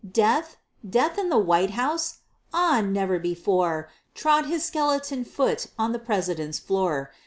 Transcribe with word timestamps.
Death! 0.13 0.57
Death 0.83 1.19
in 1.19 1.29
the 1.29 1.37
White 1.37 1.69
House! 1.69 2.21
Ah, 2.51 2.81
never 2.83 3.19
before, 3.19 3.87
Trod 4.15 4.47
his 4.47 4.63
skeleton 4.63 5.23
foot 5.23 5.67
on 5.77 5.91
the 5.91 5.99
President's 5.99 6.57
floor! 6.57 7.11